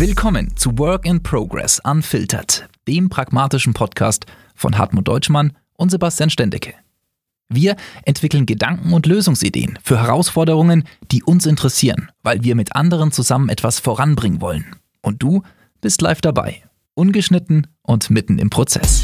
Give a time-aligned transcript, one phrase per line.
[0.00, 6.74] Willkommen zu Work in Progress Unfiltered, dem pragmatischen Podcast von Hartmut Deutschmann und Sebastian Stendecke.
[7.48, 13.48] Wir entwickeln Gedanken und Lösungsideen für Herausforderungen, die uns interessieren, weil wir mit anderen zusammen
[13.48, 14.66] etwas voranbringen wollen.
[15.02, 15.42] Und du
[15.80, 16.62] bist live dabei,
[16.94, 19.02] ungeschnitten und mitten im Prozess.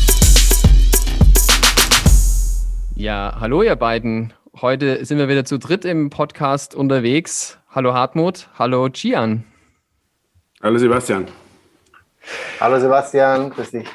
[2.95, 4.33] Ja, hallo ihr beiden.
[4.61, 7.59] Heute sind wir wieder zu dritt im Podcast unterwegs.
[7.69, 9.45] Hallo Hartmut, hallo Gian.
[10.65, 11.27] Hallo Sebastian.
[12.59, 13.87] Hallo Sebastian, grüß dich.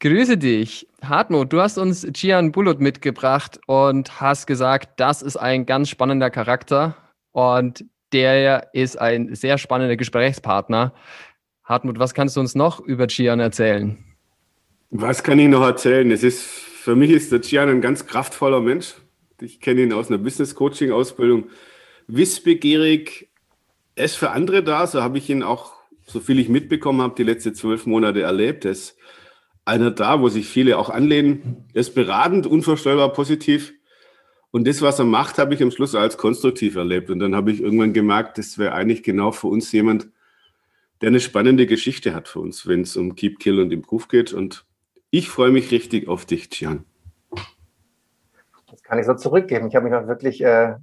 [0.00, 0.86] Grüße dich.
[1.02, 6.28] Hartmut, du hast uns Gian Bulut mitgebracht und hast gesagt, das ist ein ganz spannender
[6.28, 6.94] Charakter
[7.32, 10.92] und der ist ein sehr spannender Gesprächspartner.
[11.64, 13.96] Hartmut, was kannst du uns noch über Gian erzählen?
[14.90, 16.10] Was kann ich noch erzählen?
[16.10, 18.92] Es ist, für mich ist der Gian ein ganz kraftvoller Mensch.
[19.40, 21.44] Ich kenne ihn aus einer Business Coaching Ausbildung.
[22.08, 23.30] Wissbegierig,
[23.94, 25.73] er ist für andere da, so habe ich ihn auch,
[26.04, 28.64] so viel ich mitbekommen habe, die letzten zwölf Monate erlebt.
[28.64, 28.96] Er ist
[29.64, 31.64] einer da, wo sich viele auch anlehnen.
[31.72, 33.72] Er ist beratend, unvorstellbar positiv.
[34.50, 37.10] Und das, was er macht, habe ich am Schluss als konstruktiv erlebt.
[37.10, 40.08] Und dann habe ich irgendwann gemerkt, das wäre eigentlich genau für uns jemand,
[41.00, 44.32] der eine spannende Geschichte hat für uns, wenn es um Keep, Kill und Improve geht.
[44.32, 44.64] Und
[45.10, 46.84] ich freue mich richtig auf dich, Gian.
[48.70, 49.68] Das kann ich so zurückgeben.
[49.68, 50.74] Ich habe mich auch wirklich äh,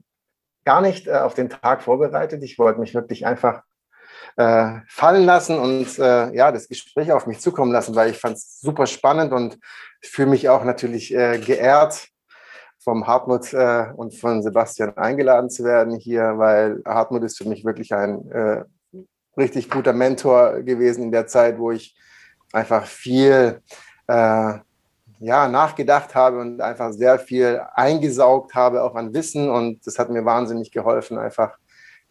[0.66, 2.44] gar nicht äh, auf den Tag vorbereitet.
[2.44, 3.64] Ich wollte mich wirklich einfach
[4.38, 8.38] äh, fallen lassen und äh, ja, das Gespräch auf mich zukommen lassen, weil ich fand
[8.38, 9.58] es super spannend und
[10.04, 12.08] fühle mich auch natürlich äh, geehrt,
[12.84, 17.64] vom Hartmut äh, und von Sebastian eingeladen zu werden hier, weil Hartmut ist für mich
[17.64, 18.64] wirklich ein äh,
[19.38, 21.96] richtig guter Mentor gewesen in der Zeit, wo ich
[22.52, 23.62] einfach viel
[24.08, 24.54] äh,
[25.20, 29.50] ja, nachgedacht habe und einfach sehr viel eingesaugt habe, auch an Wissen.
[29.50, 31.58] Und das hat mir wahnsinnig geholfen, einfach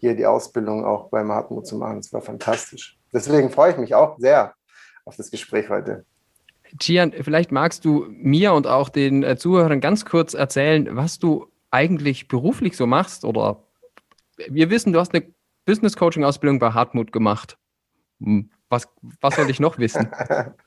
[0.01, 1.97] hier die Ausbildung auch beim Hartmut zu machen.
[1.97, 2.98] Das war fantastisch.
[3.12, 4.55] Deswegen freue ich mich auch sehr
[5.05, 6.05] auf das Gespräch heute.
[6.79, 11.47] Gian, vielleicht magst du mir und auch den äh, Zuhörern ganz kurz erzählen, was du
[11.70, 13.24] eigentlich beruflich so machst.
[13.24, 13.64] Oder
[14.48, 15.24] wir wissen, du hast eine
[15.67, 17.58] Business Coaching Ausbildung bei Hartmut gemacht.
[18.20, 18.89] Hm, was,
[19.20, 20.08] was soll ich noch wissen?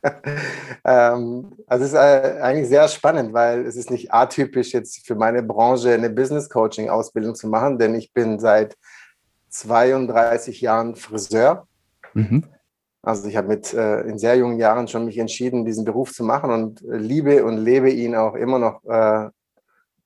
[0.86, 5.16] ähm, also es ist äh, eigentlich sehr spannend, weil es ist nicht atypisch jetzt für
[5.16, 8.75] meine Branche eine Business Coaching Ausbildung zu machen, denn ich bin seit
[9.53, 11.68] 32 Jahren Friseur.
[12.14, 12.46] Mhm.
[13.02, 16.24] Also ich habe mit äh, in sehr jungen Jahren schon mich entschieden, diesen Beruf zu
[16.24, 19.30] machen und liebe und lebe ihn auch immer noch äh,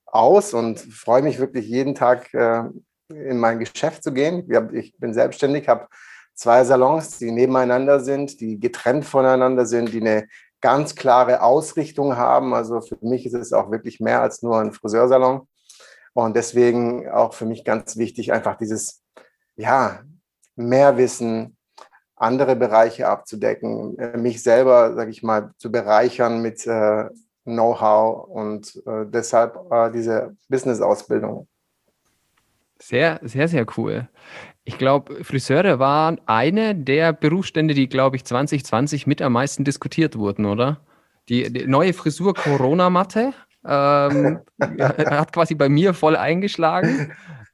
[0.05, 2.63] aus und freue mich wirklich jeden Tag äh,
[3.09, 4.49] in mein Geschäft zu gehen.
[4.73, 5.87] Ich bin selbstständig, habe
[6.33, 10.27] zwei Salons, die nebeneinander sind, die getrennt voneinander sind, die eine
[10.59, 12.53] ganz klare Ausrichtung haben.
[12.53, 15.47] Also für mich ist es auch wirklich mehr als nur ein Friseursalon.
[16.13, 19.03] Und deswegen auch für mich ganz wichtig, einfach dieses
[19.57, 19.99] ja,
[20.55, 21.57] mehr Wissen,
[22.15, 27.05] andere Bereiche abzudecken, äh, mich selber, sage ich mal, zu bereichern mit äh,
[27.43, 31.47] Know-how und äh, deshalb äh, diese Business-Ausbildung.
[32.79, 34.07] Sehr, sehr, sehr cool.
[34.63, 40.17] Ich glaube, Friseure waren eine der Berufsstände, die, glaube ich, 2020 mit am meisten diskutiert
[40.17, 40.81] wurden, oder?
[41.29, 43.33] Die, die neue Frisur Corona-Matte
[43.65, 47.11] ähm, hat quasi bei mir voll eingeschlagen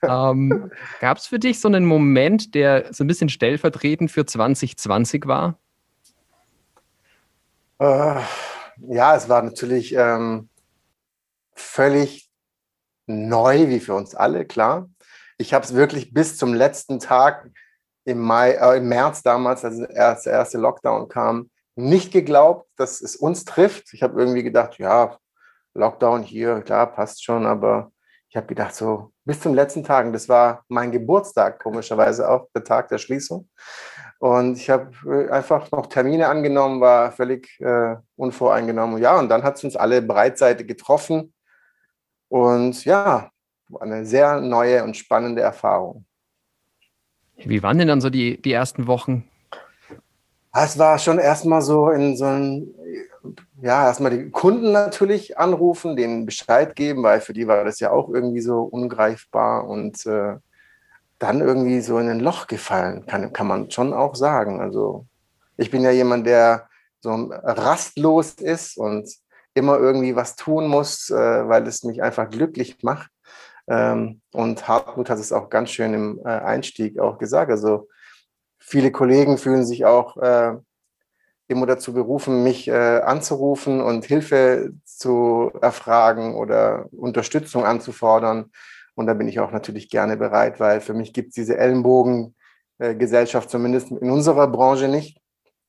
[0.07, 5.25] ähm, Gab es für dich so einen Moment, der so ein bisschen stellvertretend für 2020
[5.25, 5.57] war?
[7.79, 8.21] Äh,
[8.87, 10.49] ja, es war natürlich ähm,
[11.53, 12.29] völlig
[13.05, 14.89] neu, wie für uns alle, klar.
[15.37, 17.49] Ich habe es wirklich bis zum letzten Tag
[18.05, 23.15] im, Mai, äh, im März damals, als der erste Lockdown kam, nicht geglaubt, dass es
[23.15, 23.93] uns trifft.
[23.93, 25.17] Ich habe irgendwie gedacht, ja,
[25.73, 27.91] Lockdown hier, klar, passt schon, aber
[28.33, 32.63] ich habe gedacht, so bis zum letzten Tag, das war mein Geburtstag, komischerweise auch, der
[32.63, 33.47] Tag der Schließung.
[34.17, 38.99] Und ich habe äh, einfach noch Termine angenommen, war völlig äh, unvoreingenommen.
[38.99, 41.31] Ja, und dann hat es uns alle breitseitig getroffen.
[42.27, 43.29] Und ja,
[43.79, 46.07] eine sehr neue und spannende Erfahrung.
[47.35, 49.29] Wie waren denn dann so die, die ersten Wochen?
[50.55, 52.73] Es war schon erstmal so in so einem
[53.63, 57.91] ja, erstmal die Kunden natürlich anrufen, denen Bescheid geben, weil für die war das ja
[57.91, 60.35] auch irgendwie so ungreifbar und äh,
[61.17, 64.59] dann irgendwie so in ein Loch gefallen, kann, kann man schon auch sagen.
[64.59, 65.05] Also
[65.55, 66.67] ich bin ja jemand, der
[66.99, 69.09] so rastlos ist und
[69.53, 73.09] immer irgendwie was tun muss, äh, weil es mich einfach glücklich macht.
[73.67, 77.49] Ähm, und Hartmut hat es auch ganz schön im äh, Einstieg auch gesagt.
[77.49, 77.87] Also
[78.59, 80.55] viele Kollegen fühlen sich auch äh,
[81.53, 88.51] immer dazu berufen, mich äh, anzurufen und Hilfe zu erfragen oder Unterstützung anzufordern.
[88.95, 92.35] Und da bin ich auch natürlich gerne bereit, weil für mich gibt es diese Ellenbogen
[92.79, 92.95] äh,
[93.47, 95.19] zumindest in unserer Branche nicht.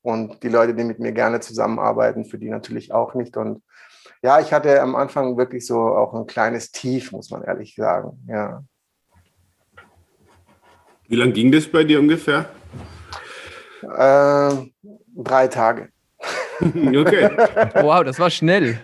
[0.01, 3.37] Und die Leute, die mit mir gerne zusammenarbeiten, für die natürlich auch nicht.
[3.37, 3.63] Und
[4.21, 8.23] ja, ich hatte am Anfang wirklich so auch ein kleines Tief, muss man ehrlich sagen.
[8.27, 8.63] Ja.
[11.07, 12.45] Wie lange ging das bei dir ungefähr?
[13.81, 14.55] Äh,
[15.15, 15.89] drei Tage.
[16.61, 17.29] okay.
[17.81, 18.79] Wow, das war schnell.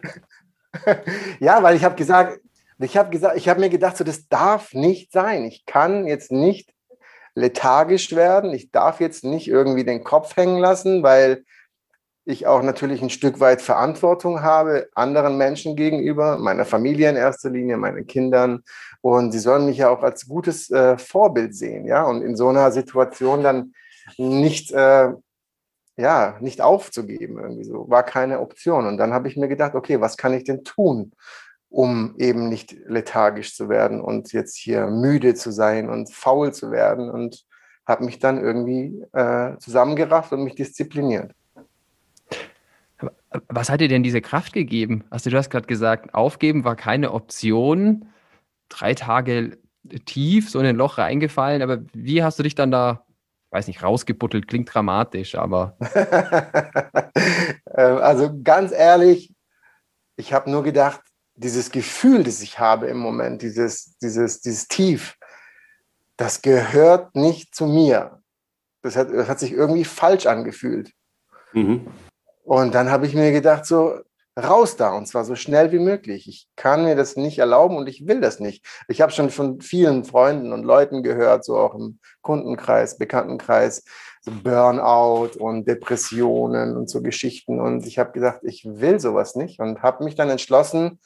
[1.39, 2.39] ja, weil ich habe gesagt,
[2.79, 5.45] ich habe gesagt, ich habe mir gedacht, so das darf nicht sein.
[5.45, 6.73] Ich kann jetzt nicht
[7.35, 8.53] lethargisch werden.
[8.53, 11.43] Ich darf jetzt nicht irgendwie den Kopf hängen lassen, weil
[12.25, 17.49] ich auch natürlich ein Stück weit Verantwortung habe anderen Menschen gegenüber, meiner Familie in erster
[17.49, 18.63] Linie, meinen Kindern.
[19.01, 22.03] Und sie sollen mich ja auch als gutes äh, Vorbild sehen, ja.
[22.03, 23.73] Und in so einer Situation dann
[24.17, 25.09] nicht, äh,
[25.97, 28.87] ja, nicht aufzugeben, irgendwie so, war keine Option.
[28.87, 31.11] Und dann habe ich mir gedacht, okay, was kann ich denn tun,
[31.69, 36.71] um eben nicht lethargisch zu werden und jetzt hier müde zu sein und faul zu
[36.71, 37.45] werden und
[37.85, 41.33] habe mich dann irgendwie äh, zusammengerafft und mich diszipliniert.
[43.47, 45.05] Was hat dir denn diese Kraft gegeben?
[45.09, 48.05] Also du hast gerade gesagt, aufgeben war keine Option.
[48.69, 49.57] Drei Tage
[50.05, 51.61] tief, so in ein Loch reingefallen.
[51.61, 53.05] Aber wie hast du dich dann da,
[53.51, 54.47] weiß nicht, rausgebuttelt?
[54.47, 55.77] Klingt dramatisch, aber.
[57.73, 59.33] Ähm, also ganz ehrlich,
[60.17, 60.99] ich habe nur gedacht,
[61.35, 65.15] dieses Gefühl, das ich habe im Moment, dieses, dieses, dieses Tief,
[66.17, 68.21] das gehört nicht zu mir.
[68.81, 70.91] Das hat, das hat sich irgendwie falsch angefühlt.
[71.53, 71.87] Mhm.
[72.43, 73.99] Und dann habe ich mir gedacht, so
[74.43, 76.27] raus da und zwar so schnell wie möglich.
[76.27, 78.65] Ich kann mir das nicht erlauben und ich will das nicht.
[78.87, 83.83] Ich habe schon von vielen Freunden und Leuten gehört, so auch im Kundenkreis, Bekanntenkreis,
[84.21, 87.59] so Burnout und Depressionen und so Geschichten.
[87.59, 90.99] Und ich habe gedacht, ich will sowas nicht und habe mich dann entschlossen,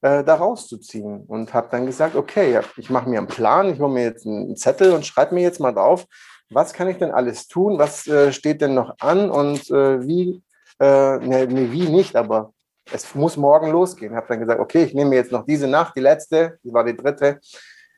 [0.00, 3.90] äh, da rauszuziehen und habe dann gesagt, okay, ich mache mir einen Plan, ich mache
[3.90, 6.06] mir jetzt einen Zettel und schreibe mir jetzt mal drauf,
[6.50, 10.42] was kann ich denn alles tun, was äh, steht denn noch an und äh, wie
[10.80, 12.52] nee, nee, wie nicht, aber
[12.92, 14.12] es muss morgen losgehen.
[14.12, 16.84] Ich habe dann gesagt, okay, ich nehme jetzt noch diese Nacht, die letzte, die war
[16.84, 17.40] die dritte,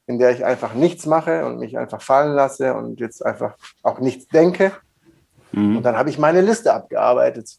[0.07, 4.01] in der ich einfach nichts mache und mich einfach fallen lasse und jetzt einfach auch
[4.01, 4.73] nichts denke.
[5.53, 5.79] Mhm.
[5.79, 7.57] Und dann habe ich meine Liste abgearbeitet.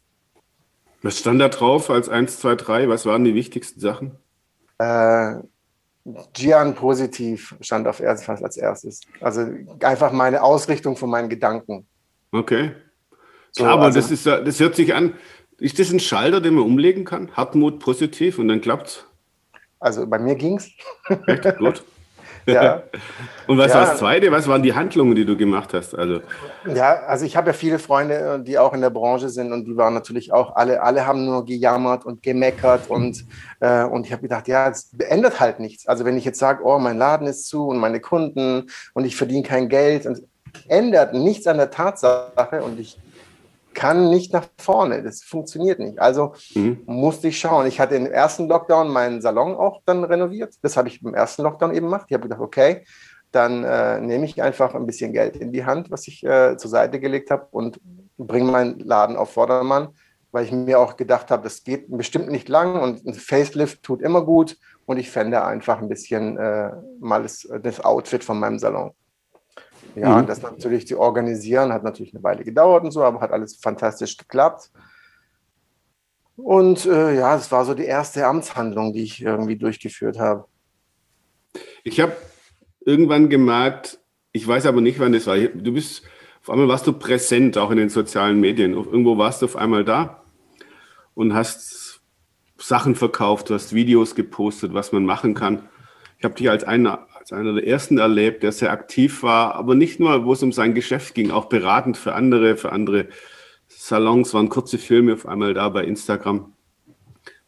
[1.02, 2.88] Was stand da drauf als 1, 2, 3?
[2.88, 4.16] Was waren die wichtigsten Sachen?
[4.78, 5.36] Äh,
[6.32, 9.02] Gian positiv stand auf erst, als erstes.
[9.20, 9.46] Also
[9.80, 11.86] einfach meine Ausrichtung von meinen Gedanken.
[12.32, 12.72] Okay.
[13.52, 15.14] So, aber also, das, ist, das hört sich an.
[15.62, 17.30] Ist das ein Schalter, den man umlegen kann?
[17.36, 19.06] Hartmut positiv und dann klappt's?
[19.78, 20.68] Also bei mir ging's.
[21.26, 21.56] Echt?
[21.58, 21.84] Gut.
[22.44, 22.82] Ja.
[23.46, 23.78] Und was ja.
[23.78, 24.32] war das Zweite?
[24.32, 25.94] Was waren die Handlungen, die du gemacht hast?
[25.94, 26.22] Also
[26.74, 29.76] ja, also ich habe ja viele Freunde, die auch in der Branche sind und die
[29.76, 33.24] waren natürlich auch alle, alle haben nur gejammert und gemeckert und,
[33.60, 35.86] äh, und ich habe gedacht, ja, es ändert halt nichts.
[35.86, 39.14] Also wenn ich jetzt sage, oh, mein Laden ist zu und meine Kunden und ich
[39.14, 40.20] verdiene kein Geld und
[40.66, 42.98] ändert nichts an der Tatsache und ich
[43.74, 45.02] kann nicht nach vorne.
[45.02, 45.98] Das funktioniert nicht.
[45.98, 46.82] Also mhm.
[46.86, 47.66] musste ich schauen.
[47.66, 50.54] Ich hatte im ersten Lockdown meinen Salon auch dann renoviert.
[50.62, 52.06] Das habe ich im ersten Lockdown eben gemacht.
[52.08, 52.84] Ich habe gedacht, okay,
[53.32, 56.70] dann äh, nehme ich einfach ein bisschen Geld in die Hand, was ich äh, zur
[56.70, 57.80] Seite gelegt habe und
[58.18, 59.88] bringe meinen Laden auf Vordermann,
[60.30, 64.02] weil ich mir auch gedacht habe, das geht bestimmt nicht lang und ein Facelift tut
[64.02, 68.58] immer gut und ich fände einfach ein bisschen äh, mal das, das Outfit von meinem
[68.58, 68.92] Salon.
[69.94, 70.26] Ja, mhm.
[70.26, 74.16] das natürlich zu organisieren hat natürlich eine Weile gedauert und so, aber hat alles fantastisch
[74.16, 74.70] geklappt.
[76.36, 80.46] Und äh, ja, das war so die erste Amtshandlung, die ich irgendwie durchgeführt habe.
[81.84, 82.16] Ich habe
[82.80, 84.00] irgendwann gemerkt,
[84.32, 85.36] ich weiß aber nicht, wann das war.
[85.36, 86.02] Du bist,
[86.40, 88.72] auf einmal warst du präsent, auch in den sozialen Medien.
[88.72, 90.22] Irgendwo warst du auf einmal da
[91.14, 92.00] und hast
[92.58, 95.68] Sachen verkauft, du hast Videos gepostet, was man machen kann.
[96.18, 99.74] Ich habe dich als einer als einer der ersten erlebt, der sehr aktiv war, aber
[99.74, 103.08] nicht nur, wo es um sein Geschäft ging, auch beratend für andere, für andere
[103.68, 106.52] Salons, waren kurze Filme auf einmal da bei Instagram.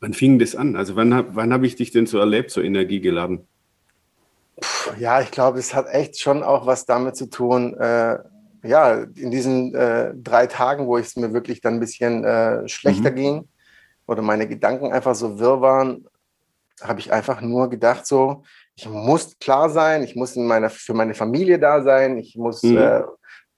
[0.00, 0.76] Wann fing das an?
[0.76, 3.46] Also wann, wann habe ich dich denn so erlebt, so energiegeladen?
[4.98, 8.18] Ja, ich glaube, es hat echt schon auch was damit zu tun, äh,
[8.62, 13.10] ja, in diesen äh, drei Tagen, wo es mir wirklich dann ein bisschen äh, schlechter
[13.10, 13.16] mhm.
[13.16, 13.48] ging
[14.06, 16.06] oder meine Gedanken einfach so wirr waren,
[16.82, 18.42] habe ich einfach nur gedacht, so,
[18.76, 22.62] ich muss klar sein, ich muss in meiner, für meine Familie da sein, ich muss
[22.62, 22.78] mhm.
[22.78, 23.02] äh,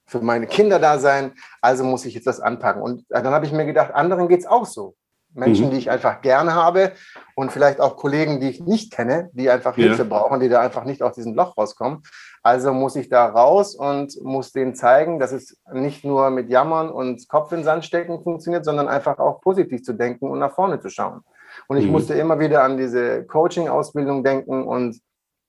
[0.05, 2.81] für meine Kinder da sein, also muss ich jetzt das anpacken.
[2.81, 4.95] Und dann habe ich mir gedacht, anderen geht es auch so.
[5.33, 5.71] Menschen, mhm.
[5.71, 6.93] die ich einfach gerne habe
[7.35, 9.85] und vielleicht auch Kollegen, die ich nicht kenne, die einfach ja.
[9.85, 12.01] Hilfe brauchen, die da einfach nicht aus diesem Loch rauskommen.
[12.41, 16.89] Also muss ich da raus und muss denen zeigen, dass es nicht nur mit Jammern
[16.89, 20.53] und Kopf in den Sand stecken funktioniert, sondern einfach auch positiv zu denken und nach
[20.53, 21.21] vorne zu schauen.
[21.67, 21.91] Und ich mhm.
[21.91, 24.99] musste immer wieder an diese Coaching-Ausbildung denken und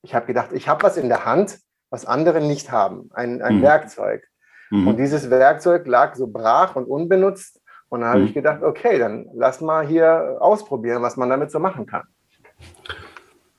[0.03, 1.59] ich habe gedacht, ich habe was in der Hand,
[1.91, 3.63] was andere nicht haben, ein, ein mhm.
[3.63, 4.27] Werkzeug.
[4.71, 4.89] Mhm.
[4.89, 7.61] Und dieses Werkzeug lag so brach und unbenutzt.
[7.89, 8.27] Und dann habe mhm.
[8.27, 12.03] ich gedacht, okay, dann lass mal hier ausprobieren, was man damit so machen kann.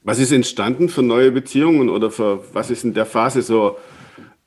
[0.04, 3.78] Was ist entstanden für neue Beziehungen oder für was ist in der Phase so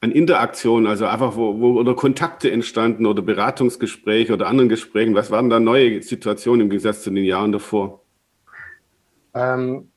[0.00, 5.14] an Interaktion, also einfach wo, wo oder Kontakte entstanden oder Beratungsgespräche oder anderen Gesprächen?
[5.14, 8.02] Was waren da neue Situationen im Gegensatz zu den Jahren davor?
[9.34, 9.91] Ähm,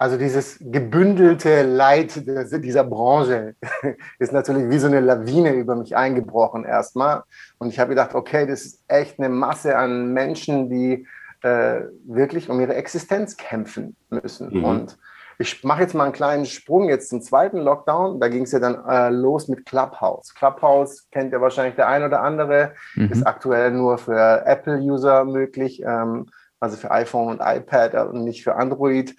[0.00, 3.54] also dieses gebündelte Leid dieser Branche
[4.18, 7.24] ist natürlich wie so eine Lawine über mich eingebrochen erstmal.
[7.58, 11.06] Und ich habe gedacht, okay, das ist echt eine Masse an Menschen, die
[11.42, 14.60] äh, wirklich um ihre Existenz kämpfen müssen.
[14.60, 14.64] Mhm.
[14.64, 14.98] Und
[15.38, 18.20] ich mache jetzt mal einen kleinen Sprung jetzt zum zweiten Lockdown.
[18.20, 20.34] Da ging es ja dann äh, los mit Clubhouse.
[20.34, 23.12] Clubhouse kennt ja wahrscheinlich der ein oder andere, mhm.
[23.12, 25.82] ist aktuell nur für Apple-User möglich.
[25.82, 26.24] Ähm,
[26.60, 29.16] also für iPhone und iPad und nicht für Android.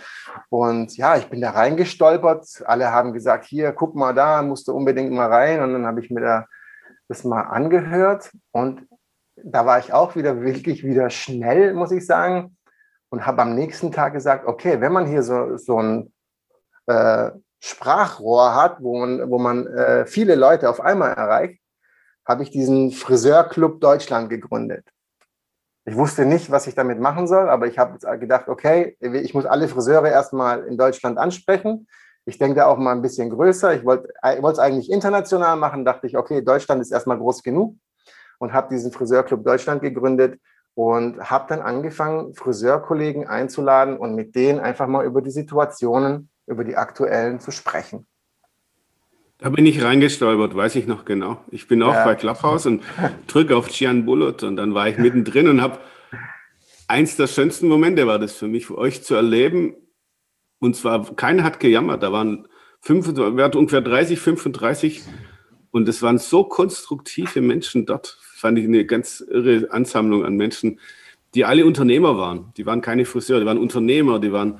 [0.50, 2.64] Und ja, ich bin da reingestolpert.
[2.66, 5.62] Alle haben gesagt, hier, guck mal da, musst du unbedingt mal rein.
[5.62, 6.46] Und dann habe ich mir da
[7.08, 8.32] das mal angehört.
[8.52, 8.88] Und
[9.36, 12.58] da war ich auch wieder wirklich wieder schnell, muss ich sagen.
[13.10, 16.14] Und habe am nächsten Tag gesagt, okay, wenn man hier so, so ein
[16.86, 21.60] äh, Sprachrohr hat, wo man, wo man äh, viele Leute auf einmal erreicht,
[22.26, 24.86] habe ich diesen Friseurclub Deutschland gegründet.
[25.86, 29.46] Ich wusste nicht, was ich damit machen soll, aber ich habe gedacht, okay, ich muss
[29.46, 31.88] alle Friseure erstmal in Deutschland ansprechen.
[32.26, 33.74] Ich denke da auch mal ein bisschen größer.
[33.74, 37.76] Ich wollte es eigentlich international machen, dachte ich, okay, Deutschland ist erstmal groß genug
[38.38, 40.40] und habe diesen Friseurclub Deutschland gegründet
[40.76, 46.64] und habe dann angefangen, Friseurkollegen einzuladen und mit denen einfach mal über die Situationen, über
[46.64, 48.06] die aktuellen zu sprechen.
[49.42, 51.44] Da bin ich reingestolpert, weiß ich noch genau.
[51.50, 52.06] Ich bin auch ja.
[52.06, 52.84] bei Clubhouse und
[53.26, 55.80] drücke auf Gian Bullet und dann war ich mittendrin und habe
[56.88, 59.74] eins der schönsten Momente war das für mich, für euch zu erleben.
[60.60, 62.04] Und zwar, keiner hat gejammert.
[62.04, 62.48] Da waren
[62.82, 65.02] fünf, ungefähr 30, 35
[65.72, 68.20] und es waren so konstruktive Menschen dort.
[68.22, 70.80] Fand ich eine ganz irre Ansammlung an Menschen,
[71.34, 72.54] die alle Unternehmer waren.
[72.58, 74.60] Die waren keine Friseure, die waren Unternehmer, die waren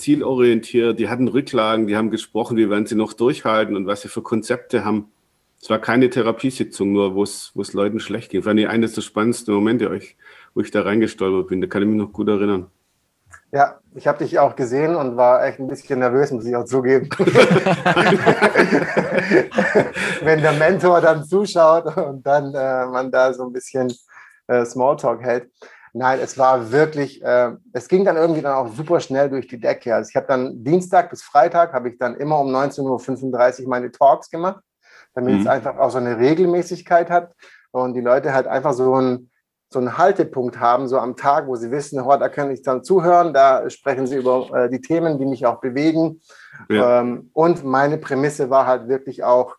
[0.00, 4.08] zielorientiert, die hatten Rücklagen, die haben gesprochen, wie werden sie noch durchhalten und was sie
[4.08, 5.12] für Konzepte haben.
[5.62, 8.40] Es war keine Therapiesitzung, nur wo es, Leuten schlecht ging.
[8.40, 9.90] Das war eines der spannendsten Momente,
[10.54, 11.60] wo ich da reingestolpert bin.
[11.60, 12.70] Da kann ich mich noch gut erinnern.
[13.52, 16.64] Ja, ich habe dich auch gesehen und war echt ein bisschen nervös, muss ich auch
[16.64, 17.08] zugeben.
[20.22, 23.92] Wenn der Mentor dann zuschaut und dann äh, man da so ein bisschen
[24.46, 25.50] äh, Smalltalk hält.
[25.92, 29.60] Nein, es war wirklich, äh, es ging dann irgendwie dann auch super schnell durch die
[29.60, 29.94] Decke.
[29.94, 33.90] Also ich habe dann Dienstag bis Freitag habe ich dann immer um 19.35 Uhr meine
[33.90, 34.62] Talks gemacht,
[35.14, 35.40] damit mhm.
[35.40, 37.32] es einfach auch so eine Regelmäßigkeit hat
[37.72, 39.30] und die Leute halt einfach so ein
[39.72, 42.82] so einen Haltepunkt haben, so am Tag, wo sie wissen, oh, da kann ich dann
[42.82, 46.20] zuhören, da sprechen sie über äh, die Themen, die mich auch bewegen.
[46.68, 47.00] Ja.
[47.00, 49.54] Ähm, und meine Prämisse war halt wirklich auch,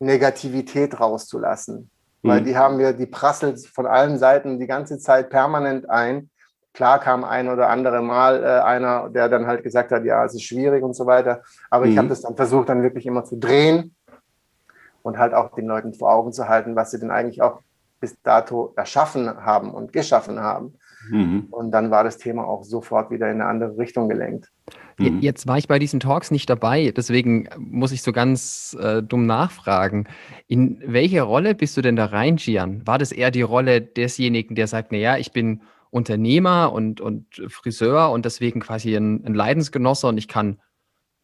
[0.00, 1.90] Negativität rauszulassen.
[2.22, 2.44] Weil mhm.
[2.44, 6.30] die haben wir, die prasselt von allen Seiten die ganze Zeit permanent ein.
[6.72, 10.34] Klar kam ein oder andere Mal äh, einer, der dann halt gesagt hat, ja, es
[10.34, 11.42] ist schwierig und so weiter.
[11.70, 11.92] Aber mhm.
[11.92, 13.94] ich habe das dann versucht, dann wirklich immer zu drehen
[15.02, 17.60] und halt auch den Leuten vor Augen zu halten, was sie denn eigentlich auch
[18.00, 20.74] bis dato erschaffen haben und geschaffen haben.
[21.08, 21.46] Mhm.
[21.50, 24.50] Und dann war das Thema auch sofort wieder in eine andere Richtung gelenkt.
[24.98, 25.20] Mhm.
[25.20, 29.26] Jetzt war ich bei diesen Talks nicht dabei, deswegen muss ich so ganz äh, dumm
[29.26, 30.06] nachfragen.
[30.46, 32.86] In welche Rolle bist du denn da rein, Gian?
[32.86, 38.10] War das eher die Rolle desjenigen, der sagt, naja, ich bin Unternehmer und, und Friseur
[38.10, 40.58] und deswegen quasi ein, ein Leidensgenosse und ich kann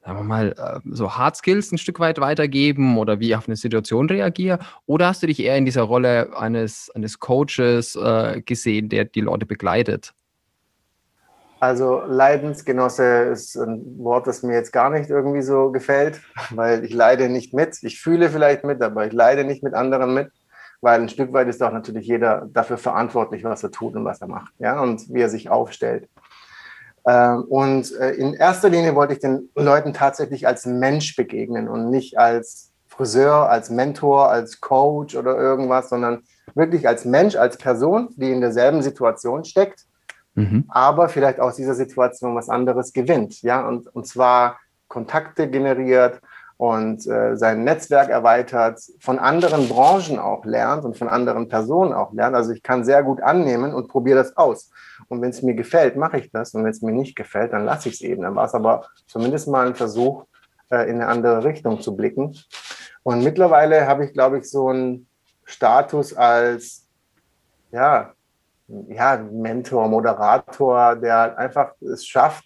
[0.06, 3.48] sagen wir mal, äh, so Hard Skills ein Stück weit weitergeben oder wie ich auf
[3.48, 4.60] eine Situation reagiere?
[4.86, 9.20] Oder hast du dich eher in dieser Rolle eines, eines Coaches äh, gesehen, der die
[9.20, 10.14] Leute begleitet?
[11.58, 16.20] Also Leidensgenosse ist ein Wort, das mir jetzt gar nicht irgendwie so gefällt,
[16.50, 17.78] weil ich leide nicht mit.
[17.82, 20.30] Ich fühle vielleicht mit, aber ich leide nicht mit anderen mit,
[20.82, 24.20] weil ein Stück weit ist auch natürlich jeder dafür verantwortlich, was er tut und was
[24.20, 26.08] er macht, ja, und wie er sich aufstellt.
[27.06, 31.90] Ähm, und äh, in erster Linie wollte ich den Leuten tatsächlich als Mensch begegnen und
[31.90, 36.22] nicht als Friseur, als Mentor, als Coach oder irgendwas, sondern
[36.54, 39.84] wirklich als Mensch, als Person, die in derselben Situation steckt,
[40.34, 40.64] mhm.
[40.68, 43.42] aber vielleicht aus dieser Situation was anderes gewinnt.
[43.42, 44.58] Ja, und, und zwar
[44.88, 46.20] Kontakte generiert
[46.58, 52.12] und äh, sein Netzwerk erweitert, von anderen Branchen auch lernt und von anderen Personen auch
[52.12, 52.34] lernt.
[52.34, 54.70] Also ich kann sehr gut annehmen und probiere das aus.
[55.08, 56.54] Und wenn es mir gefällt, mache ich das.
[56.54, 58.22] Und wenn es mir nicht gefällt, dann lasse ich es eben.
[58.22, 60.24] Dann war es aber zumindest mal ein Versuch,
[60.70, 62.36] äh, in eine andere Richtung zu blicken.
[63.02, 65.06] Und mittlerweile habe ich, glaube ich, so einen
[65.44, 66.86] Status als,
[67.70, 68.12] ja,
[68.88, 72.44] ja, Mentor, Moderator, der einfach es schafft,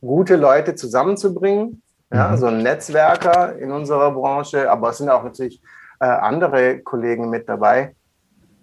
[0.00, 1.82] gute Leute zusammenzubringen.
[2.12, 2.36] Ja, mhm.
[2.36, 5.60] so ein Netzwerker in unserer Branche, aber es sind auch natürlich
[6.00, 7.94] äh, andere Kollegen mit dabei,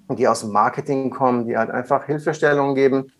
[0.09, 3.11] die aus dem Marketing kommen, die halt einfach Hilfestellungen geben.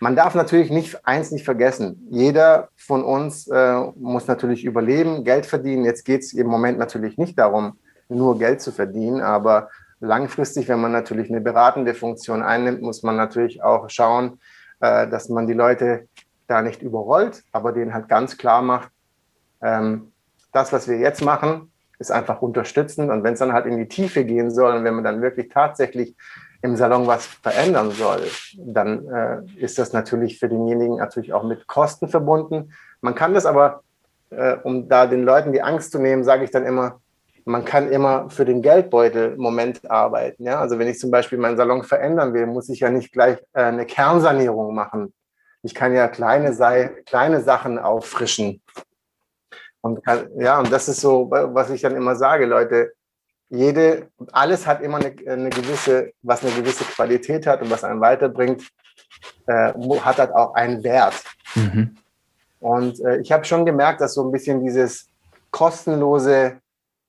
[0.00, 2.06] Man darf natürlich nicht eins nicht vergessen.
[2.10, 5.84] Jeder von uns äh, muss natürlich überleben, Geld verdienen.
[5.84, 7.78] Jetzt geht es im Moment natürlich nicht darum,
[8.08, 13.16] nur Geld zu verdienen, aber langfristig, wenn man natürlich eine beratende Funktion einnimmt, muss man
[13.16, 14.40] natürlich auch schauen,
[14.80, 16.08] äh, dass man die Leute
[16.46, 18.90] da nicht überrollt, aber denen halt ganz klar macht,
[19.64, 20.12] ähm,
[20.52, 23.10] das, was wir jetzt machen, ist einfach unterstützend.
[23.10, 25.48] Und wenn es dann halt in die Tiefe gehen soll und wenn man dann wirklich
[25.48, 26.14] tatsächlich
[26.62, 28.22] im Salon was verändern soll,
[28.56, 32.72] dann äh, ist das natürlich für denjenigen natürlich auch mit Kosten verbunden.
[33.00, 33.82] Man kann das aber,
[34.30, 37.00] äh, um da den Leuten die Angst zu nehmen, sage ich dann immer,
[37.44, 40.44] man kann immer für den Geldbeutel Moment arbeiten.
[40.44, 40.60] Ja?
[40.60, 43.64] Also wenn ich zum Beispiel meinen Salon verändern will, muss ich ja nicht gleich äh,
[43.64, 45.12] eine Kernsanierung machen.
[45.62, 46.54] Ich kann ja kleine,
[47.04, 48.62] kleine Sachen auffrischen.
[49.84, 52.94] Und kann, ja, und das ist so, was ich dann immer sage, Leute,
[53.50, 58.00] jede, alles hat immer eine, eine gewisse, was eine gewisse Qualität hat und was einen
[58.00, 58.66] weiterbringt,
[59.46, 61.22] äh, hat halt auch einen Wert.
[61.54, 61.98] Mhm.
[62.60, 65.10] Und äh, ich habe schon gemerkt, dass so ein bisschen dieses
[65.50, 66.62] kostenlose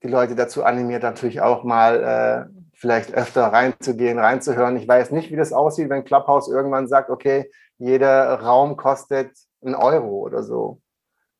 [0.03, 4.75] die Leute dazu animiert, natürlich auch mal äh, vielleicht öfter reinzugehen, reinzuhören.
[4.75, 9.31] Ich weiß nicht, wie das aussieht, wenn Clubhouse irgendwann sagt, okay, jeder Raum kostet
[9.63, 10.81] einen Euro oder so.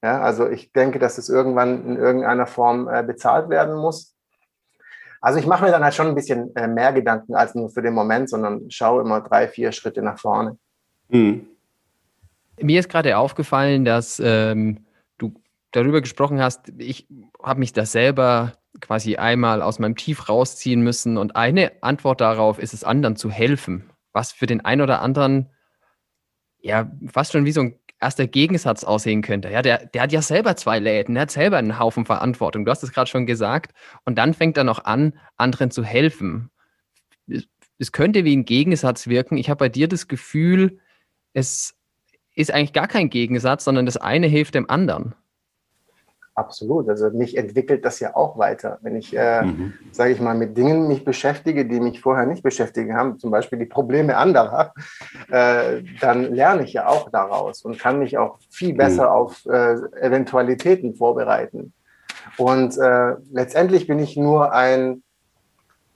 [0.05, 4.13] Ja, also ich denke, dass es irgendwann in irgendeiner Form äh, bezahlt werden muss.
[5.19, 7.81] Also ich mache mir dann halt schon ein bisschen äh, mehr Gedanken als nur für
[7.81, 10.59] den Moment, sondern schaue immer drei, vier Schritte nach vorne.
[11.09, 11.47] Mhm.
[12.61, 14.85] Mir ist gerade aufgefallen, dass ähm,
[15.17, 15.33] du
[15.71, 17.07] darüber gesprochen hast, ich
[17.41, 22.59] habe mich da selber quasi einmal aus meinem Tief rausziehen müssen und eine Antwort darauf
[22.59, 25.49] ist es, anderen zu helfen, was für den einen oder anderen
[26.59, 29.49] ja fast schon wie so ein erster Gegensatz aussehen könnte.
[29.49, 32.63] Ja, der, der hat ja selber zwei Läden, der hat selber einen Haufen Verantwortung.
[32.63, 33.73] Du hast es gerade schon gesagt.
[34.05, 36.51] Und dann fängt er noch an, anderen zu helfen.
[37.79, 39.37] Es könnte wie ein Gegensatz wirken.
[39.37, 40.79] Ich habe bei dir das Gefühl,
[41.33, 41.75] es
[42.35, 45.15] ist eigentlich gar kein Gegensatz, sondern das eine hilft dem anderen.
[46.35, 46.89] Absolut.
[46.89, 48.77] Also mich entwickelt das ja auch weiter.
[48.81, 49.73] Wenn ich, äh, mhm.
[49.93, 53.57] sage ich mal, mit Dingen mich beschäftige, die mich vorher nicht beschäftigt haben, zum Beispiel
[53.57, 54.73] die Probleme anderer,
[55.31, 59.15] äh, dann lerne ich ja auch daraus und kann mich auch viel besser mhm.
[59.15, 61.73] auf äh, Eventualitäten vorbereiten.
[62.37, 65.03] Und äh, letztendlich bin ich nur ein,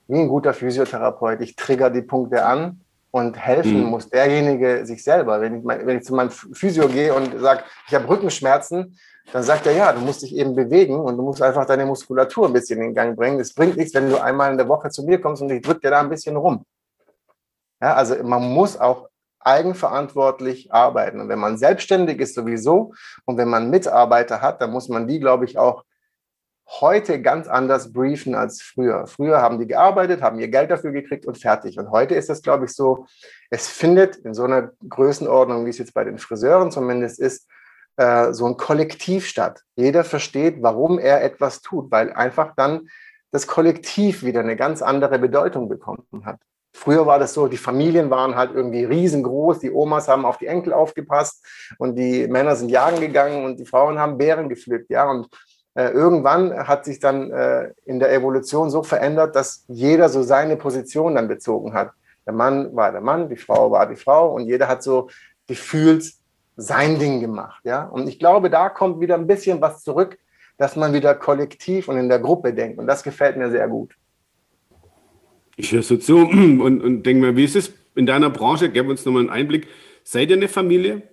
[0.08, 1.42] wie ein guter Physiotherapeut.
[1.42, 2.80] Ich trigger die Punkte an
[3.12, 3.90] und helfen mhm.
[3.90, 5.42] muss derjenige sich selber.
[5.42, 8.98] Wenn ich, wenn ich zu meinem Physio gehe und sage, ich habe Rückenschmerzen,
[9.32, 12.48] dann sagt er, ja, du musst dich eben bewegen und du musst einfach deine Muskulatur
[12.48, 13.40] ein bisschen in Gang bringen.
[13.40, 15.82] Es bringt nichts, wenn du einmal in der Woche zu mir kommst und ich drücke
[15.82, 16.66] dir da ein bisschen rum.
[17.82, 21.22] Ja, also man muss auch eigenverantwortlich arbeiten.
[21.22, 22.94] Und wenn man selbstständig ist sowieso
[23.26, 25.84] und wenn man Mitarbeiter hat, dann muss man die, glaube ich, auch
[26.70, 29.08] heute ganz anders briefen als früher.
[29.08, 31.80] Früher haben die gearbeitet, haben ihr Geld dafür gekriegt und fertig.
[31.80, 33.08] Und heute ist es, glaube ich, so,
[33.50, 37.48] es findet in so einer Größenordnung, wie es jetzt bei den Friseuren zumindest ist,
[37.98, 39.64] äh, so ein Kollektiv statt.
[39.76, 42.88] Jeder versteht, warum er etwas tut, weil einfach dann
[43.32, 46.40] das Kollektiv wieder eine ganz andere Bedeutung bekommen hat.
[46.74, 50.46] Früher war das so, die Familien waren halt irgendwie riesengroß, die Omas haben auf die
[50.46, 51.46] Enkel aufgepasst
[51.80, 55.28] und die Männer sind jagen gegangen und die Frauen haben Beeren gepflückt, ja, und
[55.76, 60.58] äh, irgendwann hat sich dann äh, in der Evolution so verändert, dass jeder so seine
[60.58, 61.92] Position dann bezogen hat.
[62.26, 65.10] Der Mann war der Mann, die Frau war die Frau und jeder hat so
[65.48, 66.14] gefühlt
[66.56, 67.62] sein Ding gemacht.
[67.64, 67.86] Ja?
[67.86, 70.18] Und ich glaube, da kommt wieder ein bisschen was zurück,
[70.58, 72.80] dass man wieder kollektiv und in der Gruppe denkt.
[72.80, 73.96] Und das gefällt mir sehr gut.
[75.56, 78.70] Ich höre so zu und, und denke mir, wie ist es in deiner Branche?
[78.70, 79.68] Gib uns nochmal einen Einblick.
[80.04, 81.04] Seid ihr eine Familie?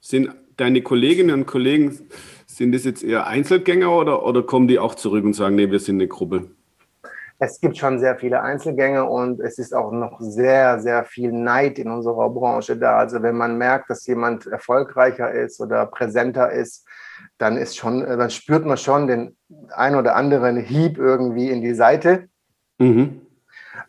[0.00, 2.08] Sind deine Kolleginnen und Kollegen,
[2.56, 5.80] sind das jetzt eher Einzelgänger oder, oder kommen die auch zurück und sagen, nee, wir
[5.80, 6.50] sind eine Gruppe?
[7.44, 11.76] es gibt schon sehr viele Einzelgänge und es ist auch noch sehr, sehr viel Neid
[11.80, 12.98] in unserer Branche da.
[12.98, 16.86] Also wenn man merkt, dass jemand erfolgreicher ist oder präsenter ist,
[17.38, 19.36] dann ist schon, dann spürt man schon den
[19.70, 22.28] ein oder anderen Hieb irgendwie in die Seite.
[22.78, 23.22] Mhm.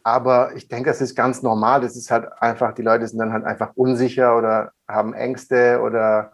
[0.02, 1.82] Aber ich denke, das ist ganz normal.
[1.82, 6.32] Das ist halt einfach, die Leute sind dann halt einfach unsicher oder haben Ängste oder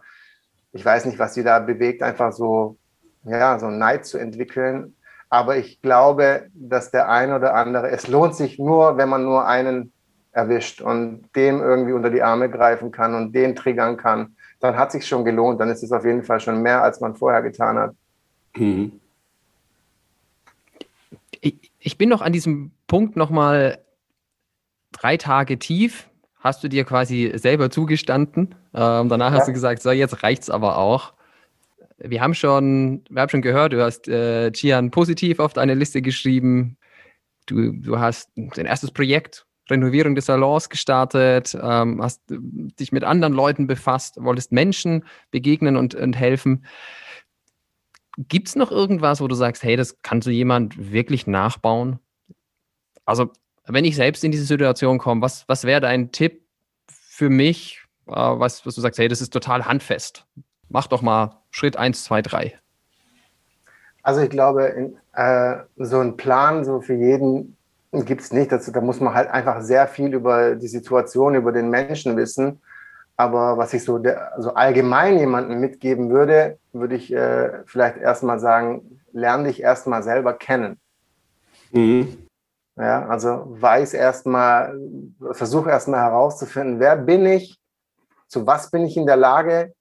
[0.71, 2.77] ich weiß nicht, was sie da bewegt, einfach so,
[3.23, 4.95] ja, so Neid zu entwickeln.
[5.29, 9.47] Aber ich glaube, dass der ein oder andere, es lohnt sich nur, wenn man nur
[9.47, 9.91] einen
[10.31, 14.91] erwischt und dem irgendwie unter die Arme greifen kann und den triggern kann, dann hat
[14.91, 15.59] sich schon gelohnt.
[15.59, 17.95] Dann ist es auf jeden Fall schon mehr, als man vorher getan hat.
[18.55, 18.99] Mhm.
[21.41, 23.79] Ich, ich bin noch an diesem Punkt nochmal
[24.91, 26.08] drei Tage tief.
[26.39, 28.55] Hast du dir quasi selber zugestanden?
[28.73, 29.39] Ähm, danach ja.
[29.39, 31.13] hast du gesagt, so jetzt reicht's aber auch
[31.99, 36.01] wir haben schon, wir haben schon gehört, du hast äh, Gian positiv auf deine Liste
[36.01, 36.77] geschrieben.
[37.45, 43.33] du, du hast dein erstes Projekt, Renovierung des Salons gestartet, ähm, hast dich mit anderen
[43.33, 46.65] Leuten befasst, wolltest Menschen begegnen und, und helfen.
[48.17, 51.99] Gibt es noch irgendwas, wo du sagst, hey, das kann so jemand wirklich nachbauen?
[53.05, 53.31] Also,
[53.73, 56.43] wenn ich selbst in diese Situation komme, was, was wäre dein Tipp
[56.87, 60.25] für mich, äh, was, was du sagst, hey, das ist total handfest?
[60.69, 62.59] Mach doch mal Schritt 1, 2, 3.
[64.03, 67.57] Also ich glaube, in, äh, so ein Plan so für jeden
[67.91, 68.51] gibt es nicht.
[68.51, 72.61] Das, da muss man halt einfach sehr viel über die Situation, über den Menschen wissen.
[73.17, 78.39] Aber was ich so der, also allgemein jemandem mitgeben würde, würde ich äh, vielleicht erstmal
[78.39, 80.79] sagen, lerne dich erstmal selber kennen.
[81.71, 82.28] Mhm.
[82.79, 84.73] Ja, also weiß erstmal,
[85.31, 87.59] versuche erstmal herauszufinden, wer bin ich,
[88.29, 89.73] zu was bin ich in der Lage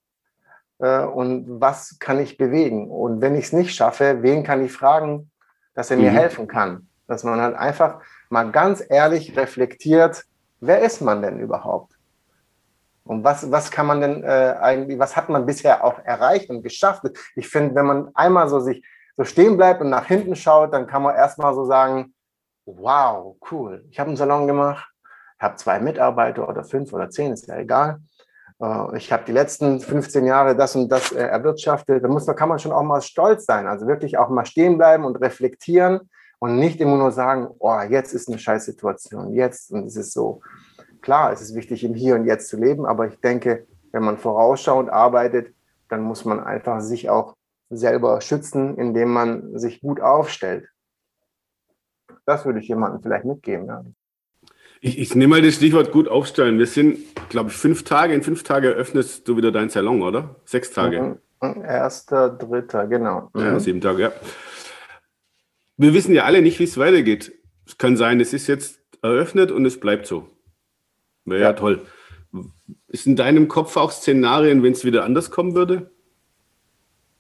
[0.79, 2.91] äh, und was kann ich bewegen.
[2.91, 5.31] Und wenn ich es nicht schaffe, wen kann ich fragen,
[5.75, 6.17] dass er mir mhm.
[6.17, 6.89] helfen kann.
[7.07, 10.25] Dass man halt einfach mal ganz ehrlich reflektiert,
[10.59, 11.97] wer ist man denn überhaupt?
[13.05, 16.65] Und was, was kann man denn äh, eigentlich, was hat man bisher auch erreicht und
[16.65, 17.05] geschafft?
[17.37, 18.85] Ich finde, wenn man einmal so sich
[19.17, 22.13] so stehen bleibt und nach hinten schaut, dann kann man erstmal so sagen,
[22.77, 24.89] wow, cool, ich habe einen Salon gemacht,
[25.39, 28.01] habe zwei Mitarbeiter oder fünf oder zehn, ist ja egal.
[28.61, 32.03] Äh, ich habe die letzten 15 Jahre das und das äh, erwirtschaftet.
[32.03, 33.67] Da muss, da kann man schon auch mal stolz sein.
[33.67, 36.01] Also wirklich auch mal stehen bleiben und reflektieren
[36.39, 40.41] und nicht immer nur sagen, oh, jetzt ist eine Scheißsituation, jetzt und es ist so.
[41.01, 44.19] Klar, es ist wichtig, im Hier und Jetzt zu leben, aber ich denke, wenn man
[44.19, 45.55] vorausschauend arbeitet,
[45.89, 47.35] dann muss man einfach sich auch
[47.71, 50.69] selber schützen, indem man sich gut aufstellt.
[52.29, 53.69] Das würde ich jemandem vielleicht mitgeben.
[53.69, 53.83] Ja.
[54.83, 56.59] Ich, ich nehme mal das Stichwort gut aufstellen.
[56.59, 56.99] Wir sind,
[57.31, 58.13] glaube ich, fünf Tage.
[58.13, 60.37] In fünf Tagen öffnest du wieder deinen Salon, oder?
[60.45, 61.19] Sechs Tage.
[61.41, 61.63] Mhm.
[61.65, 63.31] Erster, dritter, genau.
[63.33, 63.41] Mhm.
[63.41, 64.13] Ja, sieben Tage, ja.
[65.79, 67.33] Wir wissen ja alle nicht, wie es weitergeht.
[67.65, 70.29] Es kann sein, es ist jetzt eröffnet und es bleibt so.
[71.25, 71.47] Wäre ja.
[71.47, 71.87] ja toll.
[72.89, 75.93] Ist in deinem Kopf auch Szenarien, wenn es wieder anders kommen würde?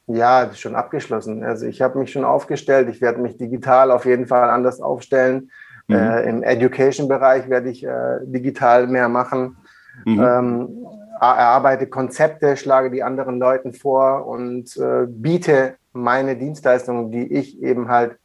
[0.09, 1.44] Ja, schon abgeschlossen.
[1.44, 2.88] Also ich habe mich schon aufgestellt.
[2.88, 5.51] Ich werde mich digital auf jeden Fall anders aufstellen.
[5.87, 5.94] Mhm.
[5.94, 9.59] Äh, Im Education-Bereich werde ich äh, digital mehr machen.
[10.07, 10.21] Mhm.
[10.21, 10.87] Ähm,
[11.21, 17.88] erarbeite Konzepte, schlage die anderen Leuten vor und äh, biete meine Dienstleistungen, die ich eben
[17.88, 18.16] halt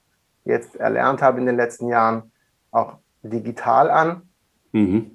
[0.45, 2.31] jetzt erlernt habe in den letzten Jahren,
[2.71, 4.21] auch digital an.
[4.71, 5.11] Mhm.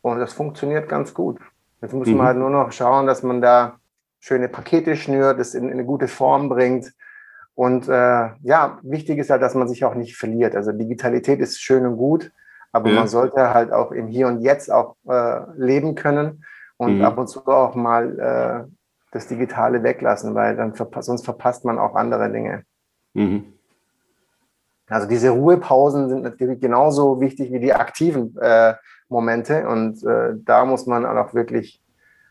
[0.00, 1.38] Und das funktioniert ganz gut.
[1.82, 2.18] Jetzt muss mhm.
[2.18, 3.76] man halt nur noch schauen, dass man da
[4.26, 6.92] schöne Pakete schnürt, das in, in eine gute Form bringt.
[7.54, 10.56] Und äh, ja, wichtig ist halt, dass man sich auch nicht verliert.
[10.56, 12.32] Also Digitalität ist schön und gut,
[12.72, 12.96] aber ja.
[12.96, 16.44] man sollte halt auch im Hier und Jetzt auch äh, leben können
[16.76, 17.04] und mhm.
[17.04, 18.72] ab und zu auch mal äh,
[19.12, 22.64] das Digitale weglassen, weil dann verpa sonst verpasst man auch andere Dinge.
[23.14, 23.44] Mhm.
[24.88, 28.74] Also diese Ruhepausen sind natürlich genauso wichtig wie die aktiven äh,
[29.08, 29.68] Momente.
[29.68, 31.80] Und äh, da muss man auch wirklich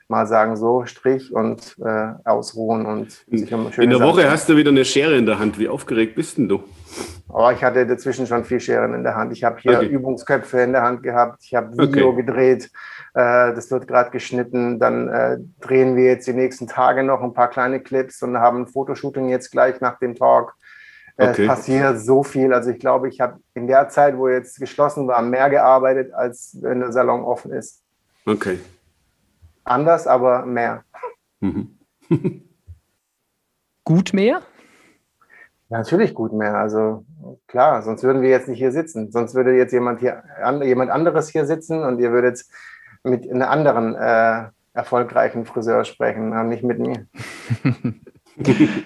[0.07, 4.31] mal sagen, so Strich und äh, ausruhen und sich um schöne In der Woche Sachen.
[4.31, 5.57] hast du wieder eine Schere in der Hand.
[5.57, 6.63] Wie aufgeregt bist denn du?
[7.27, 9.33] Oh, ich hatte dazwischen schon vier Scheren in der Hand.
[9.33, 9.87] Ich habe hier okay.
[9.87, 11.43] Übungsköpfe in der Hand gehabt.
[11.43, 12.23] Ich habe Video okay.
[12.23, 12.71] gedreht.
[13.13, 14.79] Äh, das wird gerade geschnitten.
[14.79, 18.61] Dann äh, drehen wir jetzt die nächsten Tage noch ein paar kleine Clips und haben
[18.61, 20.53] ein Fotoshooting jetzt gleich nach dem Talk.
[21.17, 21.41] Okay.
[21.43, 22.53] Es passiert so viel.
[22.53, 26.57] Also ich glaube, ich habe in der Zeit, wo jetzt geschlossen war, mehr gearbeitet, als
[26.61, 27.81] wenn der Salon offen ist.
[28.25, 28.59] Okay.
[29.65, 30.83] Anders, aber mehr.
[31.41, 31.77] Mhm.
[33.83, 34.41] gut mehr?
[35.69, 36.55] Ja, natürlich gut mehr.
[36.55, 37.03] Also
[37.47, 39.11] klar, sonst würden wir jetzt nicht hier sitzen.
[39.11, 40.23] Sonst würde jetzt jemand hier
[40.63, 42.45] jemand anderes hier sitzen und ihr würdet
[43.03, 47.07] mit einem anderen äh, erfolgreichen Friseur sprechen, nicht mit mir.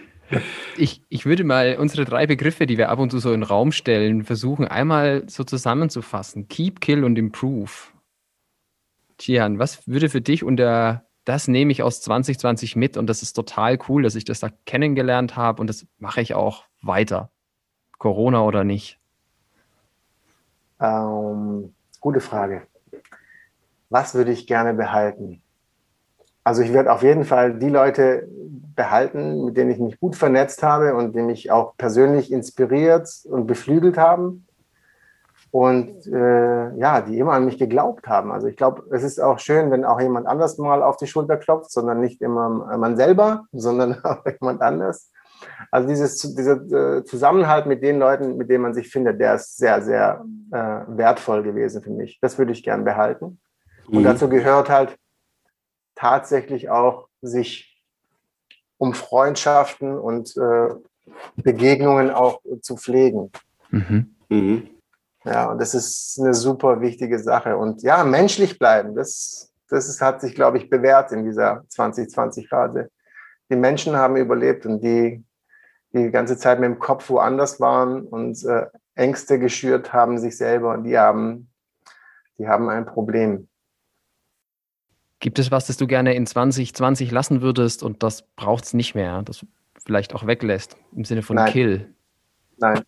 [0.78, 3.48] Ich, ich würde mal unsere drei Begriffe, die wir ab und zu so in den
[3.48, 6.48] Raum stellen, versuchen einmal so zusammenzufassen.
[6.48, 7.72] Keep, Kill und Improve.
[9.20, 13.34] Tian, was würde für dich unter das nehme ich aus 2020 mit und das ist
[13.34, 17.30] total cool, dass ich das da kennengelernt habe und das mache ich auch weiter.
[18.00, 18.98] Corona oder nicht?
[20.82, 22.64] Ähm, gute Frage.
[23.90, 25.44] Was würde ich gerne behalten?
[26.44, 28.28] Also ich werde auf jeden Fall die Leute
[28.76, 33.46] behalten, mit denen ich mich gut vernetzt habe und die mich auch persönlich inspiriert und
[33.46, 34.48] beflügelt haben
[35.52, 38.32] und äh, ja, die immer an mich geglaubt haben.
[38.32, 41.38] Also ich glaube, es ist auch schön, wenn auch jemand anders mal auf die Schulter
[41.38, 45.12] klopft, sondern nicht immer man selber, sondern auch jemand anders.
[45.72, 49.58] Also dieses, dieser äh, Zusammenhalt mit den Leuten, mit denen man sich findet, der ist
[49.58, 52.20] sehr, sehr äh, wertvoll gewesen für mich.
[52.22, 53.40] Das würde ich gern behalten.
[53.88, 54.04] Und mhm.
[54.04, 54.98] dazu gehört halt
[55.96, 57.82] tatsächlich auch sich
[58.78, 60.70] um Freundschaften und äh,
[61.38, 63.32] Begegnungen auch zu pflegen.
[63.72, 64.16] Mhm.
[64.30, 64.70] Mhm.
[65.26, 67.58] Ja, und das ist eine super wichtige Sache.
[67.58, 72.90] Und ja, menschlich bleiben, das, das ist, hat sich, glaube ich, bewährt in dieser 2020-Phase.
[73.50, 75.24] Die Menschen haben überlebt und die,
[75.94, 80.38] die die ganze Zeit mit dem Kopf woanders waren und äh, Ängste geschürt haben sich
[80.38, 81.50] selber und die haben,
[82.38, 83.48] die haben ein Problem.
[85.20, 88.96] Gibt es was, das du gerne in 2020 lassen würdest und das braucht es nicht
[88.96, 89.46] mehr, das
[89.84, 91.52] vielleicht auch weglässt, im Sinne von Nein.
[91.52, 91.94] Kill?
[92.58, 92.84] Nein,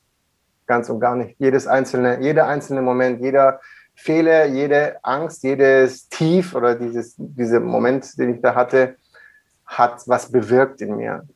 [0.72, 1.36] ganz und gar nicht.
[1.38, 3.60] Jedes einzelne, jeder einzelne Moment, jeder
[3.94, 8.96] Fehler, jede Angst, jedes Tief oder dieses, dieser Moment, den ich da hatte,
[9.66, 11.28] hat was bewirkt in mir.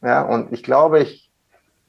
[0.00, 1.28] Ja, und ich glaube, ich,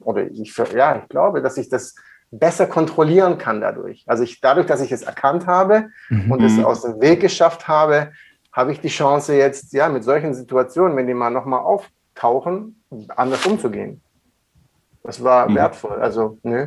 [0.00, 1.94] oder ich, ja, ich glaube, dass ich das
[2.32, 4.02] besser kontrollieren kann dadurch.
[4.08, 6.32] Also ich, dadurch, dass ich es erkannt habe Mhm.
[6.32, 8.10] und es aus dem Weg geschafft habe,
[8.50, 12.82] habe ich die Chance jetzt, ja, mit solchen Situationen, wenn die mal nochmal auftauchen,
[13.14, 14.00] anders umzugehen.
[15.06, 15.54] Das war Mhm.
[15.54, 15.98] wertvoll.
[16.00, 16.66] Also, nö,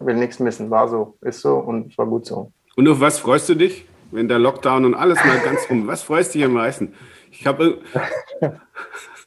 [0.00, 0.70] will nichts missen.
[0.70, 2.50] War so, ist so und war gut so.
[2.76, 5.86] Und auf was freust du dich, wenn der Lockdown und alles mal ganz rum?
[5.86, 6.94] Was freust du dich am meisten?
[7.30, 7.78] Ich habe,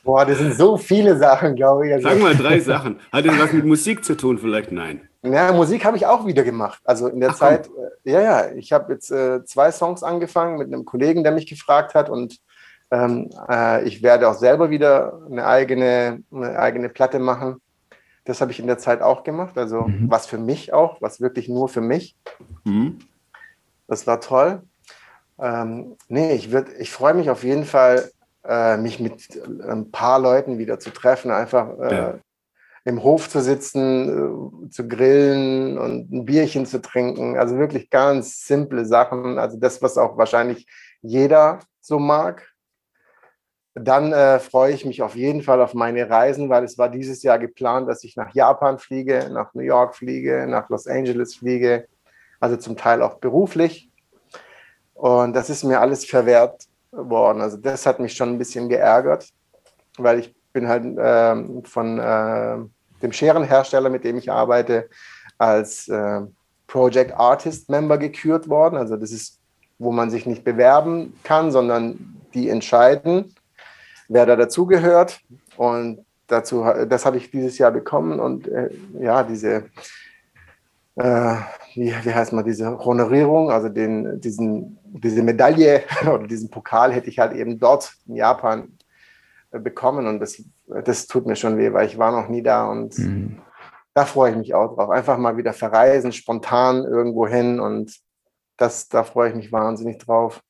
[0.03, 1.93] Boah, das sind so viele Sachen, glaube ich.
[1.93, 2.99] Also, sag mal drei Sachen.
[3.11, 4.37] Hat das was mit Musik zu tun?
[4.37, 5.01] Vielleicht nein.
[5.21, 6.79] Ja, Musik habe ich auch wieder gemacht.
[6.85, 7.35] Also in der Ach.
[7.35, 7.67] Zeit,
[8.05, 11.45] äh, ja, ja, ich habe jetzt äh, zwei Songs angefangen mit einem Kollegen, der mich
[11.45, 12.37] gefragt hat und
[12.89, 17.59] ähm, äh, ich werde auch selber wieder eine eigene, eine eigene Platte machen.
[18.25, 19.57] Das habe ich in der Zeit auch gemacht.
[19.57, 20.09] Also Mhm.
[20.09, 22.15] was für mich auch, was wirklich nur für mich.
[22.65, 22.99] Hm?
[23.87, 24.63] Das war toll.
[25.39, 28.11] Ähm, nee, ich, würd- ich freue mich auf jeden Fall,
[28.45, 32.13] äh, mich mit äh, ein paar Leuten wieder zu treffen, einfach äh, Ja.
[32.83, 37.37] im Hof zu sitzen, äh, zu grillen und ein Bierchen zu trinken.
[37.37, 39.39] Also wirklich ganz simple Sachen.
[39.39, 40.67] Also das, was auch wahrscheinlich
[41.01, 42.48] jeder so mag.
[43.83, 47.23] Dann äh, freue ich mich auf jeden Fall auf meine Reisen, weil es war dieses
[47.23, 51.87] Jahr geplant, dass ich nach Japan fliege, nach New York fliege, nach Los Angeles fliege,
[52.39, 53.89] also zum Teil auch beruflich.
[54.93, 57.41] Und das ist mir alles verwehrt worden.
[57.41, 59.29] Also das hat mich schon ein bisschen geärgert,
[59.97, 62.57] weil ich bin halt ähm, von äh,
[63.01, 64.89] dem Scherenhersteller, mit dem ich arbeite,
[65.37, 66.21] als äh,
[66.67, 68.77] Project Artist Member gekürt worden.
[68.77, 69.39] Also das ist,
[69.77, 73.33] wo man sich nicht bewerben kann, sondern die entscheiden,
[74.09, 75.21] wer da dazugehört.
[75.55, 78.19] Und dazu, das habe ich dieses Jahr bekommen.
[78.19, 78.69] Und äh,
[78.99, 79.69] ja, diese,
[80.95, 81.35] äh,
[81.75, 87.09] wie, wie heißt man, diese Honorierung, also den, diesen, diese Medaille oder diesen Pokal hätte
[87.09, 88.77] ich halt eben dort in Japan
[89.51, 90.07] äh, bekommen.
[90.07, 93.41] Und das, das tut mir schon weh, weil ich war noch nie da und Mhm.
[93.93, 94.89] da freue ich mich auch drauf.
[94.89, 97.95] Einfach mal wieder verreisen, spontan irgendwo hin und
[98.57, 100.41] das, da freue ich mich wahnsinnig drauf.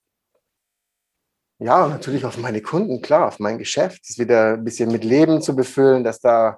[1.59, 5.41] Ja, natürlich auf meine Kunden, klar, auf mein Geschäft, das wieder ein bisschen mit Leben
[5.41, 6.57] zu befüllen, dass da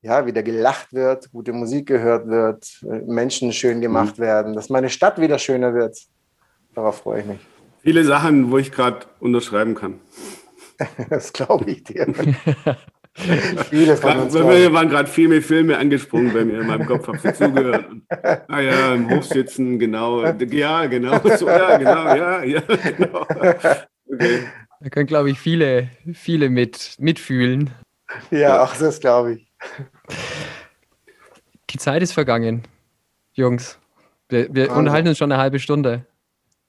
[0.00, 4.88] ja wieder gelacht wird, gute Musik gehört wird, äh, Menschen schön gemacht werden, dass meine
[4.88, 5.98] Stadt wieder schöner wird.
[6.74, 7.40] Darauf freue ich mich.
[7.82, 10.00] Viele Sachen, wo ich gerade unterschreiben kann.
[11.10, 12.06] Das glaube ich dir.
[13.68, 14.32] Viele von Grad, uns.
[14.34, 17.86] bei mir waren gerade viele Filme angesprungen bei mir in meinem Kopf, habe sie zugehört.
[18.48, 20.24] Ah ja, im Hof sitzen, genau.
[20.24, 21.20] Ja, genau.
[21.36, 22.14] So, ja, genau.
[22.14, 22.62] Ja, ja,
[22.96, 23.26] genau.
[24.12, 24.48] Okay.
[24.80, 27.70] Da können, glaube ich, viele, viele mit, mitfühlen.
[28.30, 29.52] Ja, auch das glaube ich.
[31.70, 32.62] Die Zeit ist vergangen,
[33.32, 33.78] Jungs.
[34.28, 34.78] Wir, wir Wahnsinn.
[34.78, 36.06] unterhalten uns schon eine halbe Stunde.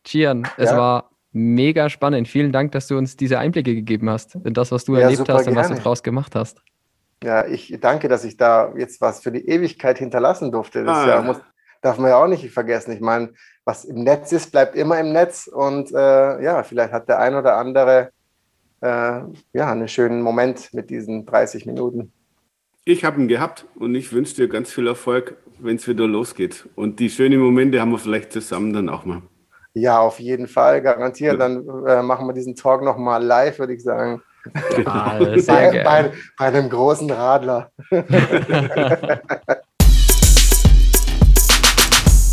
[0.04, 0.78] Chian, es Ja.
[0.78, 2.28] war mega spannend.
[2.28, 5.30] Vielen Dank, dass du uns diese Einblicke gegeben hast in das, was du Ja, erlebt
[5.30, 6.62] hast und was du draus gemacht hast.
[7.24, 10.84] Ja, ich danke, dass ich da jetzt was für die Ewigkeit hinterlassen durfte.
[10.84, 11.08] Das Ah.
[11.08, 11.38] ja, muss,
[11.82, 12.92] darf man ja auch nicht vergessen.
[12.92, 13.34] Ich meine,
[13.66, 15.48] was im Netz ist, bleibt immer im Netz.
[15.48, 18.12] Und äh, ja, vielleicht hat der ein oder andere
[18.82, 19.22] äh,
[19.54, 22.12] ja, einen schönen Moment mit diesen 30 Minuten.
[22.86, 26.68] Ich habe ihn gehabt und ich wünsche dir ganz viel Erfolg, wenn es wieder losgeht.
[26.76, 29.22] Und die schönen Momente haben wir vielleicht zusammen dann auch mal.
[29.74, 31.40] Ja, auf jeden Fall, garantiert.
[31.40, 34.22] Dann äh, machen wir diesen Talk nochmal live, würde ich sagen.
[34.86, 37.72] Ah, Bei, bei, bei einem großen Radler.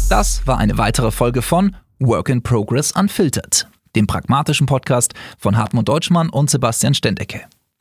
[0.09, 3.67] Das war eine weitere Folge von Work in Progress Unfiltered,
[3.97, 7.41] dem pragmatischen Podcast von Hartmut Deutschmann und Sebastian Stendecke.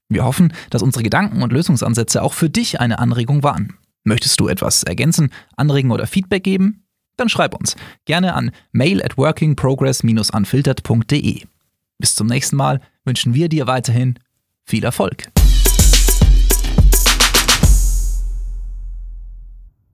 [0.09, 3.77] Wir hoffen, dass unsere Gedanken und Lösungsansätze auch für dich eine Anregung waren.
[4.03, 6.87] Möchtest du etwas ergänzen, anregen oder Feedback geben?
[7.15, 11.43] Dann schreib uns gerne an mail at workingprogress-unfiltered.de.
[11.99, 14.17] Bis zum nächsten Mal wünschen wir dir weiterhin
[14.63, 15.27] viel Erfolg.